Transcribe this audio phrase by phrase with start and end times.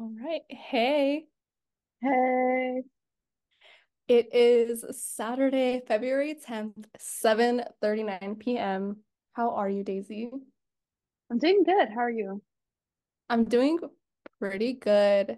[0.00, 0.40] All right.
[0.48, 1.26] Hey,
[2.00, 2.80] Hey,
[4.08, 9.04] it is Saturday, February 10th, 7:39 p.m.
[9.34, 10.30] How are you, Daisy?
[11.30, 11.90] I'm doing good.
[11.90, 12.40] How are you?
[13.28, 13.78] I'm doing
[14.38, 15.36] pretty good.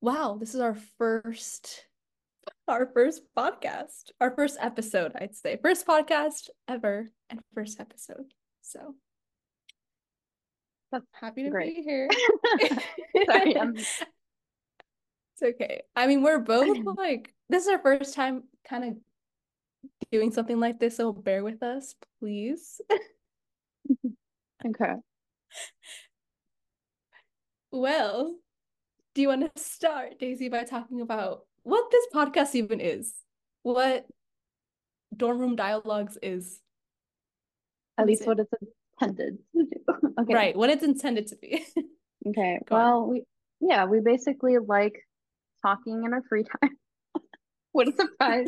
[0.00, 1.86] Wow, this is our first
[2.68, 5.58] our first podcast, our first episode, I'd say.
[5.60, 8.32] First podcast ever and first episode.
[8.62, 8.94] So
[11.12, 11.76] happy to great.
[11.76, 12.08] be here.
[13.26, 13.74] Sorry, I'm
[15.36, 15.82] It's okay.
[15.96, 18.96] I mean, we're both like, this is our first time kind of
[20.12, 22.80] doing something like this, so bear with us, please.
[24.64, 24.94] okay.
[27.72, 28.36] Well,
[29.14, 33.12] do you want to start, Daisy, by talking about what this podcast even is?
[33.62, 34.06] What
[35.16, 36.60] dorm room dialogues is?
[37.98, 38.28] At least it?
[38.28, 38.50] what it's
[39.00, 39.70] intended to do.
[40.20, 40.34] Okay.
[40.34, 41.64] Right, what it's intended to be.
[42.26, 42.58] Okay.
[42.66, 42.82] Go on.
[42.82, 43.24] Well, we
[43.60, 44.94] yeah, we basically like
[45.60, 46.70] talking in our free time.
[47.72, 48.46] What a surprise.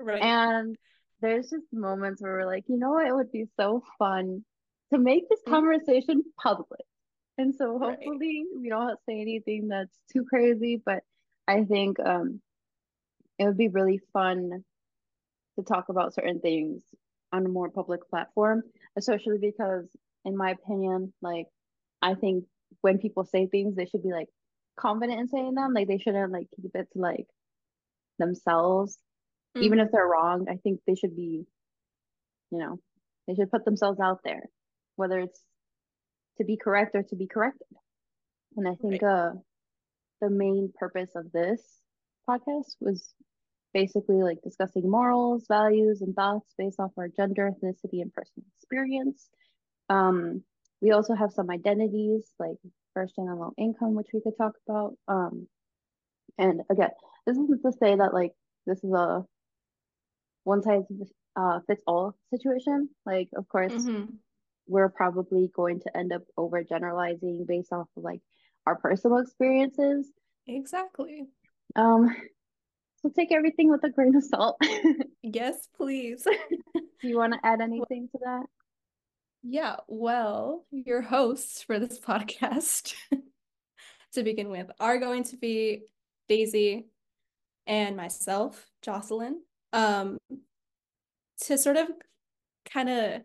[0.00, 0.22] Right.
[0.22, 0.76] And
[1.20, 4.44] there's just moments where we're like, you know what, it would be so fun
[4.92, 5.50] to make this Mhm.
[5.50, 6.80] conversation public.
[7.36, 7.96] And so Right.
[7.98, 11.02] hopefully we don't say anything that's too crazy, but
[11.46, 12.40] I think um
[13.38, 14.64] it would be really fun
[15.56, 16.82] to talk about certain things
[17.32, 18.62] on a more public platform,
[18.96, 19.88] especially because,
[20.24, 21.46] in my opinion, like
[22.02, 22.44] I think
[22.80, 24.28] when people say things, they should be like
[24.78, 25.72] confident in saying them.
[25.74, 27.26] Like they shouldn't like keep it to like
[28.18, 28.98] themselves,
[29.60, 29.92] even if Mhm.
[29.92, 30.46] they're wrong.
[30.50, 31.46] I think they should be,
[32.50, 32.78] you know,
[33.26, 34.44] they should put themselves out there,
[34.96, 35.42] whether it's
[36.38, 37.68] to be correct or to be corrected.
[38.56, 39.04] And I think Right.
[39.04, 39.32] uh
[40.20, 41.82] the main purpose of this
[42.28, 43.14] podcast was
[43.74, 49.28] basically like discussing morals, values, and thoughts based off our gender, ethnicity, and personal experience.
[49.88, 50.42] Um,
[50.80, 52.56] we also have some identities like
[52.94, 54.94] first and low income, which we could talk about.
[55.08, 55.48] Um,
[56.38, 56.90] and again,
[57.26, 58.32] this isn't to say that like
[58.66, 59.24] this is a
[60.44, 60.82] one size
[61.36, 62.88] uh, fits all situation.
[63.04, 64.18] Like, of course, Mhm.
[64.66, 68.22] we're probably going to end up over generalizing based off of like
[68.66, 70.10] our personal experiences.
[70.46, 71.26] Exactly.
[71.76, 72.14] Um,
[73.02, 74.60] so take everything with a grain of salt.
[75.22, 76.24] Yes, please.
[76.74, 78.46] Do you want to add anything to that?
[79.42, 82.94] Yeah, well, your hosts for this podcast,
[84.14, 85.82] to begin with, are going to be
[86.28, 86.86] Daisy
[87.66, 89.42] and myself, Jocelyn.
[89.72, 90.18] Um,
[91.42, 91.88] to sort of
[92.72, 93.22] kind of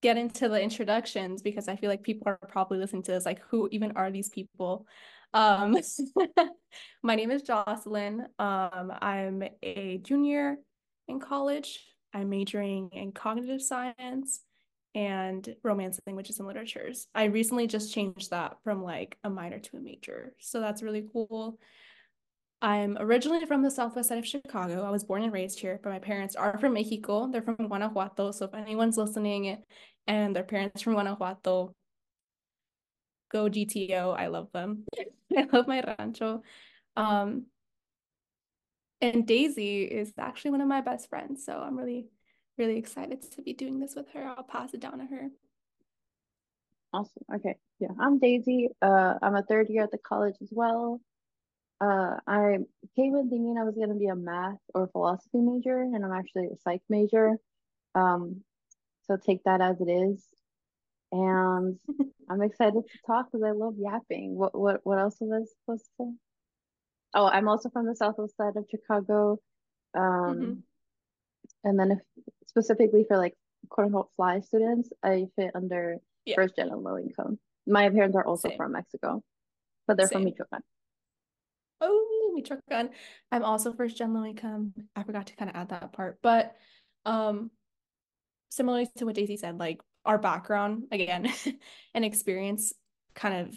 [0.00, 3.40] get into the introductions because I feel like people are probably listening to this, like,
[3.48, 4.86] who even are these people?
[5.34, 5.76] Um,
[7.02, 8.26] my name is Jocelyn.
[8.38, 10.56] Um, I'm a junior
[11.08, 11.80] in college.
[12.14, 14.40] I'm majoring in cognitive science
[14.94, 17.06] and romance languages and literatures.
[17.14, 20.34] I recently just changed that from like a minor to a major.
[20.38, 21.58] So that's really cool.
[22.60, 24.84] I'm originally from the southwest side of Chicago.
[24.84, 27.28] I was born and raised here, but my parents are from Mexico.
[27.30, 28.30] They're from Guanajuato.
[28.30, 29.64] So if anyone's listening
[30.06, 31.74] and their parents from Guanajuato,
[33.32, 34.16] go GTO.
[34.16, 34.84] I love them.
[35.36, 36.42] I love my rancho.
[36.96, 37.46] Um,
[39.00, 41.44] and Daisy is actually one of my best friends.
[41.44, 42.06] So I'm really,
[42.58, 44.24] really excited to be doing this with her.
[44.24, 45.28] I'll pass it down to her.
[46.92, 47.24] Awesome.
[47.34, 47.56] Okay.
[47.80, 48.68] Yeah, I'm Daisy.
[48.80, 51.00] Uh, I'm a third year at the college as well.
[51.80, 52.58] Uh, I
[52.94, 56.12] came in thinking I was going to be a math or philosophy major, and I'm
[56.12, 57.38] actually a psych major.
[57.96, 58.42] Um,
[59.08, 60.24] so take that as it is.
[61.12, 61.78] And
[62.30, 64.34] I'm excited to talk because I love yapping.
[64.34, 66.10] What what what else was I supposed to say?
[67.14, 69.38] Oh, I'm also from the southwest side of Chicago.
[69.94, 70.62] Um,
[71.64, 71.98] and then if
[72.46, 73.34] specifically for like
[73.68, 77.38] quote unquote FLI students, I fit under Yeah, first gen and low income.
[77.66, 79.22] My parents are also same, from Mexico,
[79.86, 80.32] but they're from same.
[80.32, 80.60] Michoacan.
[81.80, 82.90] Oh, Michoacan.
[83.30, 84.72] I'm also first gen low income.
[84.96, 86.18] I forgot to kind of add that part.
[86.22, 86.56] But
[87.04, 87.50] um,
[88.50, 91.32] similarly to what Daisy said, like our background again
[91.94, 92.72] and experience
[93.14, 93.56] kind of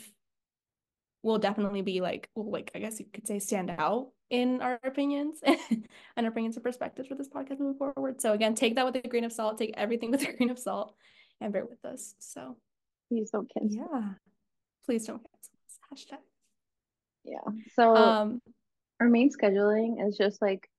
[1.24, 4.80] will definitely be like, well, like I guess you could say stand out in our
[4.84, 5.88] opinions and
[6.18, 8.22] our opinions and perspectives for this podcast moving forward.
[8.22, 10.60] So again, take that with a grain of salt, take everything with a grain of
[10.60, 10.96] salt
[11.42, 12.14] and bear with us.
[12.20, 12.58] So
[13.10, 13.88] Please don't cancel.
[13.92, 14.10] yeah,
[14.86, 16.06] please don't cancel us.
[16.06, 16.18] Hashtag.
[17.24, 17.54] Yeah.
[17.74, 18.42] So Um,
[19.00, 20.70] our main scheduling is just like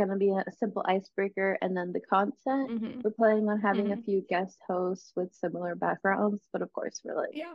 [0.00, 2.70] gonna be a simple icebreaker and then the content.
[2.70, 4.04] mhm, We're planning on having a mhm.
[4.04, 7.54] few guest hosts with similar backgrounds, but of course we're like Yeah.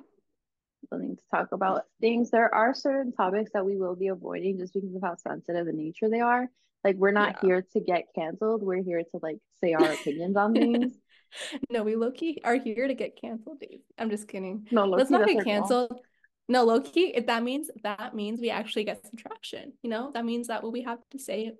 [0.91, 2.31] willing to talk about things.
[2.31, 5.77] There are certain topics that we will be avoiding just because of how sensitive in
[5.77, 6.49] nature they are.
[6.83, 7.41] Like we're not Yeah.
[7.41, 8.61] here to get canceled.
[8.63, 10.93] We're here to like say our opinions on things.
[11.69, 13.81] No, we low-key are here to get canceled, dude.
[13.97, 14.67] I'm just kidding.
[14.71, 15.53] No, Let's not get our goal.
[15.53, 15.99] canceled.
[16.47, 20.11] no, low-key, if that means that means we actually get some traction, you know?
[20.13, 21.51] That means that what we have to say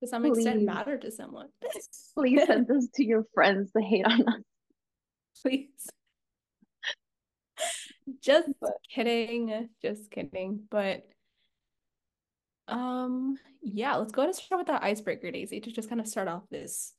[0.00, 0.38] to some Please.
[0.38, 1.48] extent matter to someone.
[2.14, 4.42] Please send this to your friends to hate on us.
[5.42, 5.68] Please.
[8.22, 8.72] Just but.
[8.92, 9.68] kidding.
[9.82, 10.64] Just kidding.
[10.70, 11.02] But
[12.68, 16.08] um yeah, let's go ahead and start with that icebreaker, Daisy, to just kind of
[16.08, 16.94] start off this.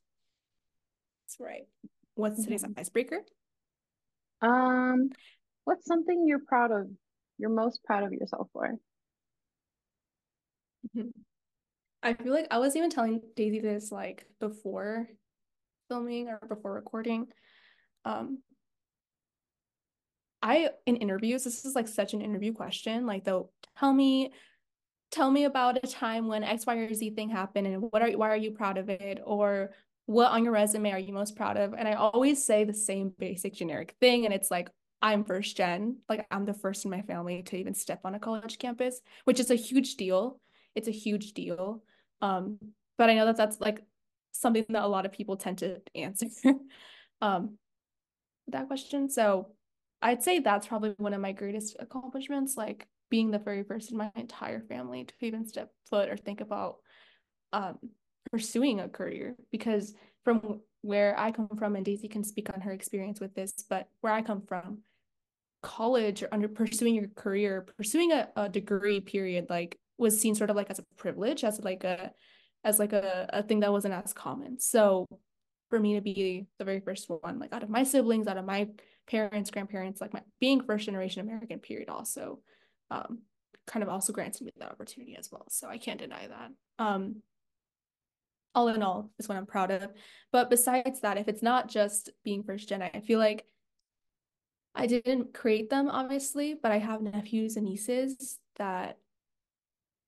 [1.24, 1.68] That's right.
[2.16, 2.44] What's mm-hmm.
[2.44, 3.22] today's icebreaker?
[4.42, 5.10] Um,
[5.64, 6.88] what's something you're proud of?
[7.38, 8.78] You're most proud of yourself for?
[10.96, 11.10] Mm-hmm.
[12.04, 15.08] I feel like I was even telling Daisy this like before
[15.88, 17.28] filming or before recording.
[18.06, 18.40] Um,
[20.42, 23.06] I in interviews, this is like such an interview question.
[23.06, 24.32] Like they'll tell me,
[25.12, 28.12] tell me about a time when X, Y, or Z thing happened and what are
[28.12, 29.22] why are you proud of it?
[29.24, 29.72] Or
[30.08, 31.74] what on your resume are you most proud of?
[31.74, 34.26] And I always say the same basic generic thing.
[34.26, 34.70] And it's like,
[35.04, 38.20] I'm first gen, like I'm the first in my family to even step on a
[38.20, 40.40] college campus, which is a huge deal.
[40.74, 41.84] It's a huge deal.
[42.22, 42.60] Um,
[42.98, 43.84] but I know that that's like
[44.32, 46.28] something that a lot of people tend to answer
[47.22, 47.58] um,
[48.48, 49.10] that question.
[49.10, 49.48] So
[50.02, 53.98] I'd say that's probably one of my greatest accomplishments, like being the very first in
[53.98, 56.78] my entire family to even step foot or think about
[57.54, 57.78] um,
[58.32, 59.36] pursuing a career.
[59.52, 63.54] Because from where I come from, and Daisy can speak on her experience with this,
[63.70, 64.80] but where I come from,
[65.62, 70.50] college or under pursuing your career, pursuing a, a degree period, like was seen sort
[70.50, 72.12] of like as a privilege, as like a
[72.64, 74.60] as like a, a thing that wasn't as common.
[74.60, 75.08] So
[75.70, 78.46] for me to be the very first one, like out of my siblings, out of
[78.46, 78.68] my
[79.08, 82.40] parents, grandparents, like my being first generation American period also
[82.90, 83.20] um
[83.68, 85.46] kind of also grants me that opportunity as well.
[85.50, 86.50] So I can't deny that.
[86.84, 87.22] Um
[88.54, 89.88] all in all is what I'm proud of.
[90.32, 93.46] But besides that, if it's not just being first gen, I feel like
[94.74, 98.98] I didn't create them obviously, but I have nephews and nieces that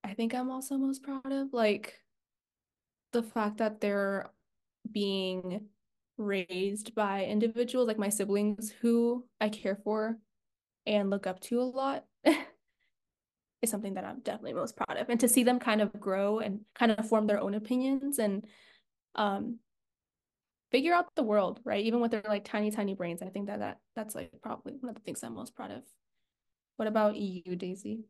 [0.03, 1.53] I think I'm also most proud of.
[1.53, 1.99] Like
[3.11, 4.31] the fact that they're
[4.91, 5.67] being
[6.17, 10.17] raised by individuals like my siblings who I care for
[10.85, 15.09] and look up to a lot is something that I'm definitely most proud of.
[15.09, 18.45] And to see them kind of grow and kind of form their own opinions and
[19.15, 19.59] um
[20.71, 21.85] figure out the world, right?
[21.85, 23.21] Even with their like tiny, tiny brains.
[23.21, 25.83] I think that, that that's like probably one of the things I'm most proud of.
[26.77, 28.05] What about you, Daisy?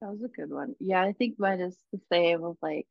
[0.00, 0.74] That was a good one.
[0.80, 2.86] Yeah, I think mine is the same of like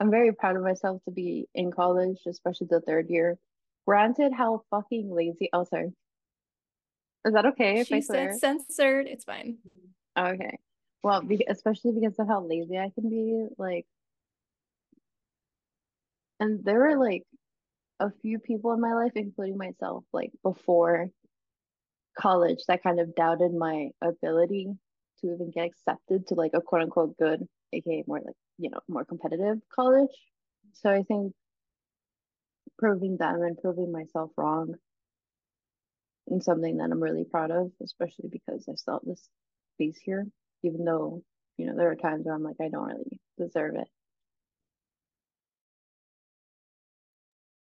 [0.00, 3.38] I'm very proud of myself to be in college, especially the third year.
[3.86, 5.92] Granted how fucking lazy oh sorry.
[7.24, 9.06] Is that okay if she said censored.
[9.06, 9.58] It's fine.
[10.18, 10.58] Okay.
[11.02, 13.86] Well, be- especially because of how lazy I can be, like
[16.40, 17.24] and there were like
[18.00, 21.10] a few people in my life, including myself, like before
[22.18, 24.74] college that kind of doubted my ability
[25.20, 28.80] to even get accepted to like a quote unquote good, aka more like, you know,
[28.88, 30.10] more competitive college.
[30.74, 31.32] So I think
[32.78, 34.74] proving them and proving myself wrong
[36.28, 39.28] is something that I'm really proud of, especially because I still have this
[39.74, 40.26] space here,
[40.62, 41.22] even though,
[41.56, 43.88] you know, there are times where I'm like, I don't really deserve it.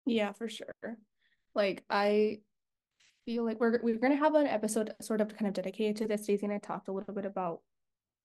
[0.07, 0.75] Yeah, for sure.
[1.55, 2.41] Like I
[3.27, 6.27] feel like we're we're gonna have an episode sort of kind of dedicated to this.
[6.27, 7.61] Daisy and I talked a little bit about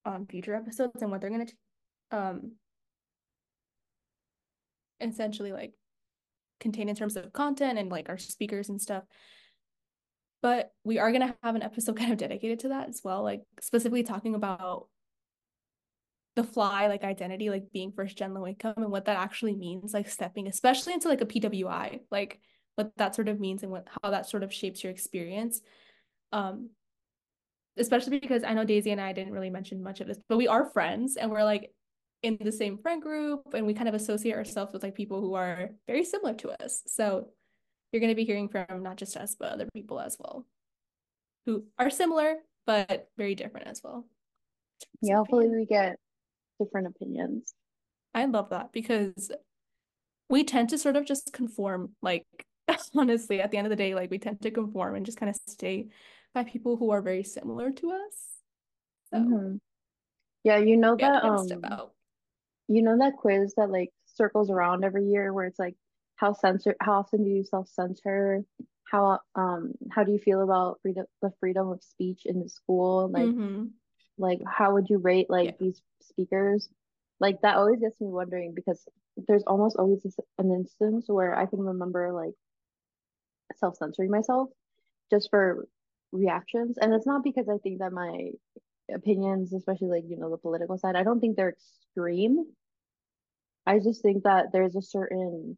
[0.05, 1.45] um future episodes and what they're gonna
[2.11, 2.53] um
[5.01, 5.73] essentially like
[6.59, 9.03] contain in terms of content and like our speakers and stuff.
[10.41, 13.41] But we are gonna have an episode kind of dedicated to that as well, like
[13.61, 14.87] specifically talking about
[16.35, 19.93] the FLI like identity, like being first gen low income and what that actually means,
[19.93, 22.39] like stepping, especially into like a PWI, like
[22.79, 25.62] what that sort of means and what how that sort of shapes your experience.
[26.31, 26.69] Um,
[27.77, 30.48] especially because I know Daisy and I didn't really mention much of this, but we
[30.48, 31.71] are friends and we're like
[32.24, 35.36] in the same friend group and we kind of associate ourselves with like people who
[35.36, 36.83] are very similar to us.
[36.88, 37.29] So
[37.91, 40.45] you're going to be hearing from not just us, but other people as well
[41.45, 44.05] who are similar, but very different as well.
[45.01, 45.98] Yeah, hopefully we get
[46.59, 47.53] different opinions.
[48.13, 49.31] I love that because
[50.29, 52.25] we tend to sort of just conform, like,
[52.95, 55.29] honestly, at the end of the day, like, we tend to conform and just kind
[55.29, 55.89] of stay
[56.33, 58.15] by people who are very similar to us.
[59.11, 59.55] So, mm-hmm.
[60.43, 61.47] yeah, you know that, um,
[62.67, 65.75] you know that quiz that like circles around every year where it's like,
[66.15, 68.43] how censor, how often do you self censor?
[68.91, 73.09] How um how do you feel about freedom the freedom of speech in the school?
[73.11, 73.65] Like mm-hmm
[74.19, 75.55] like how would you rate like yeah.
[75.59, 76.69] these speakers
[77.19, 78.88] like that always gets me wondering because
[79.27, 82.33] there's almost always this, an instance where i can remember like
[83.55, 84.49] self-censoring myself
[85.11, 85.67] just for
[86.11, 86.77] reactions.
[86.79, 88.29] And it's not because I think that my
[88.93, 92.45] opinions, especially like, you know, the political side, I don't think they're extreme.
[93.65, 95.57] I just think that there's a certain,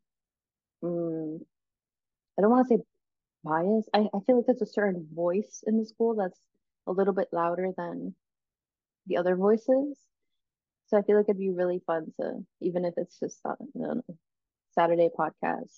[0.83, 1.39] um,
[2.37, 2.83] I don't want to say
[3.43, 3.87] bias.
[3.93, 6.39] I, I feel like there's a certain voice in the school that's
[6.87, 8.13] a little bit louder than
[9.07, 9.97] the other voices.
[10.87, 13.55] So I feel like it'd be really fun to, even if it's just on
[14.09, 14.13] a
[14.73, 15.77] Saturday podcast,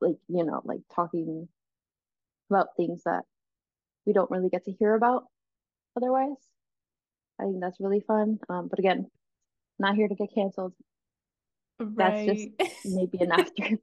[0.00, 1.48] like, you know, like talking
[2.50, 3.24] about things that
[4.06, 5.24] we don't really get to hear about
[5.96, 6.36] otherwise.
[7.40, 8.38] I think that's really fun.
[8.48, 9.06] Um, but again,
[9.78, 10.74] not here to get canceled.
[11.80, 12.50] Right.
[12.58, 13.78] That's just maybe an after.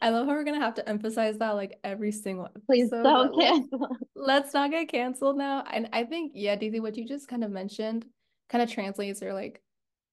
[0.00, 2.66] I love how we're gonna have to emphasize that like every single episode.
[2.66, 3.96] Please don't cancel.
[4.16, 5.62] Let's not get canceled now.
[5.70, 8.06] And I think, yeah, Daisy, what you just kind of mentioned
[8.48, 9.62] kind of translates or like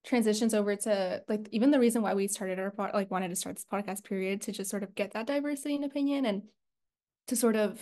[0.05, 3.35] transitions over to like even the reason why we started our pod like wanted to
[3.35, 6.43] start this podcast period to just sort of get that diversity in opinion and
[7.27, 7.79] to sort of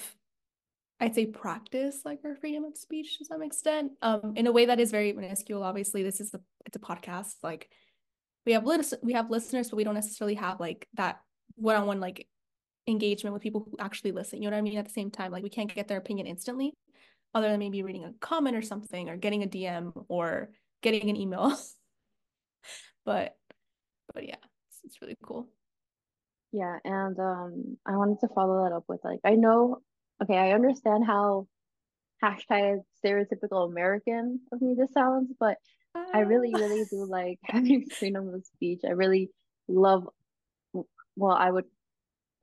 [0.99, 4.65] I'd say practice like our freedom of speech to some extent um in a way
[4.65, 6.03] that is very minuscule obviously.
[6.03, 7.69] This is a it's a podcast like
[8.45, 11.19] we have lis- we have listeners but we don't necessarily have like that
[11.55, 12.27] one-on-one like
[12.87, 15.31] engagement with people who actually listen you know what I mean at the same time
[15.31, 16.73] like we can't get their opinion instantly
[17.33, 20.49] other than maybe reading a comment or something or getting a DM or
[20.81, 21.55] getting an email
[23.05, 23.35] but
[24.13, 24.35] but yeah
[24.69, 25.47] it's, it's really cool
[26.51, 29.81] yeah and um I wanted to follow that up with like I know
[30.21, 31.47] okay, I understand how
[32.23, 35.57] hashtag stereotypical American of me this sounds, but
[36.13, 36.59] I really, ah.
[36.59, 38.81] really do like having freedom of speech.
[38.85, 39.29] I really
[39.67, 40.07] love
[41.15, 41.65] well, I would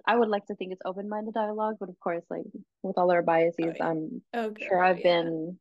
[0.06, 2.44] I would like to think it's open minded dialogue, but of course, like
[2.82, 3.86] with all our biases, oh, yeah.
[3.86, 5.22] I'm okay, sure I've yeah.
[5.22, 5.58] been,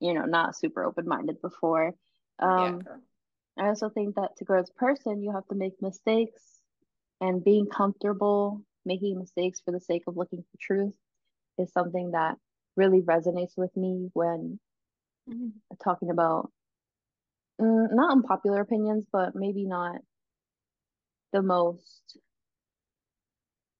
[0.00, 1.94] you know, not super open minded before.
[2.38, 2.96] Um yeah.
[3.58, 6.42] I also think that to grow as a person, you have to make mistakes
[7.20, 10.94] and being comfortable making mistakes for the sake of looking for truth
[11.58, 12.36] is something that
[12.76, 14.58] really resonates with me when
[15.28, 15.48] mm-hmm.
[15.82, 16.50] talking about
[17.60, 19.96] mm, not unpopular opinions, but maybe not
[21.32, 22.18] the most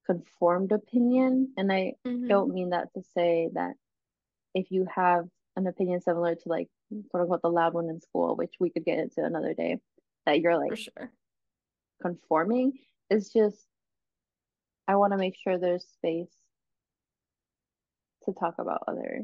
[0.07, 1.53] conformed opinion.
[1.57, 2.27] And I mm-hmm.
[2.27, 3.75] don't mean that to say that
[4.55, 6.69] if you have an opinion similar to like
[7.11, 9.79] quote unquote the loud one in school, which we could get into another day,
[10.27, 11.11] that you're like For sure.
[12.03, 12.73] conforming.
[13.11, 13.59] It's just
[14.89, 16.31] I want to make sure there's space
[18.25, 19.23] to talk about other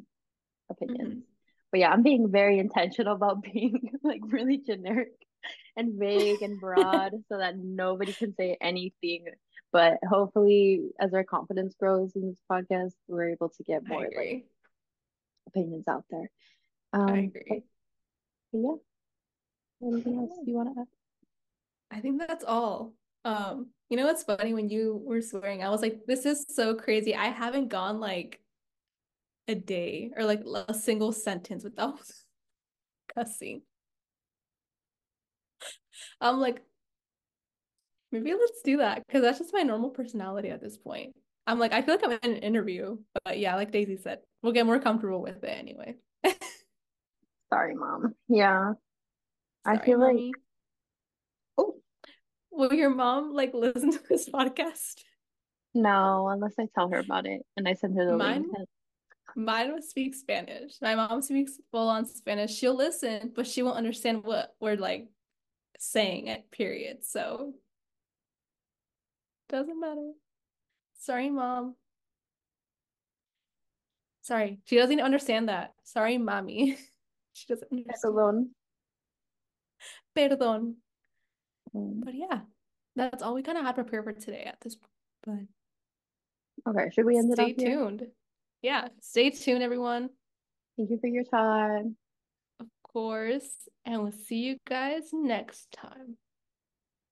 [0.70, 1.08] opinions.
[1.08, 1.20] Mm-hmm.
[1.70, 5.12] But yeah, I'm being very intentional about being like really generic
[5.76, 9.26] and vague and broad so that nobody can say anything.
[9.72, 14.44] But hopefully, as our confidence grows in this podcast, we're able to get more like
[15.46, 16.30] opinions out there.
[16.92, 17.42] Um, I agree.
[17.48, 17.62] But,
[18.52, 19.88] but yeah.
[19.88, 20.86] Anything else you want to add?
[21.90, 22.94] I think that's all.
[23.24, 26.74] Um, you know what's funny when you were swearing, I was like, this is so
[26.74, 27.14] crazy.
[27.14, 28.40] I haven't gone like
[29.48, 32.00] a day or like a single sentence without
[33.14, 33.62] cussing.
[36.20, 36.62] I'm like,
[38.10, 41.14] maybe let's do that because that's just my normal personality at this point.
[41.46, 44.52] I'm like, I feel like I'm in an interview, but yeah, like Daisy said, we'll
[44.52, 45.96] get more comfortable with it anyway.
[47.52, 48.14] Sorry, mom.
[48.28, 48.72] Yeah.
[49.66, 50.26] Sorry, I feel mommy.
[50.26, 50.34] like
[51.58, 51.74] Oh.
[52.50, 55.02] Will your mom like listen to this podcast?
[55.74, 58.42] No, unless I tell her about it and I send her the Mine?
[58.54, 58.68] link.
[59.34, 60.74] Mine would speak Spanish.
[60.82, 62.54] My mom speaks full on Spanish.
[62.54, 65.08] She'll listen, but she won't understand what we're like
[65.78, 66.98] saying at period.
[67.04, 67.54] So
[69.48, 70.12] doesn't matter.
[71.02, 71.74] Sorry, mom.
[74.20, 75.72] Sorry, she doesn't understand that.
[75.82, 76.76] Sorry, mommy.
[77.32, 78.14] she doesn't understand.
[78.14, 78.46] Perdón.
[80.16, 80.74] Perdón.
[81.74, 82.04] Mm.
[82.04, 82.40] But yeah,
[82.94, 84.76] that's all we kind of had prepared for today at this
[85.24, 85.48] point.
[86.64, 87.34] But okay, should we end it?
[87.34, 88.00] Stay tuned.
[88.00, 88.10] Here?
[88.62, 90.08] yeah, stay tuned, everyone.
[90.76, 91.96] Thank you for your time.
[92.60, 93.50] Of course.
[93.84, 96.16] And we'll see you guys next time.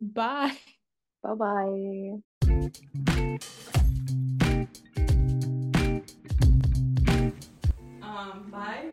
[0.00, 0.56] Bye.
[1.24, 2.20] Bye bye.
[8.32, 8.89] Um, bye.